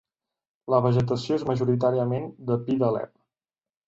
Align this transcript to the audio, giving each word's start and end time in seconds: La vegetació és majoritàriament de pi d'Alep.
La 0.73 0.77
vegetació 0.85 1.37
és 1.41 1.45
majoritàriament 1.49 2.25
de 2.47 2.57
pi 2.65 2.79
d'Alep. 2.85 3.13